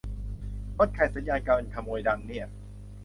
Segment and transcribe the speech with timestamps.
[0.77, 2.45] รถใครสัญญาณกันขโมยดังเนี่ย